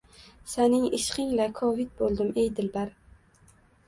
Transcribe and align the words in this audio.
Saning 0.51 0.85
ishqing-la 0.97 1.45
Covid 1.59 1.91
bo'ldim, 1.99 2.31
ey 2.45 2.49
Dilbar... 2.61 2.91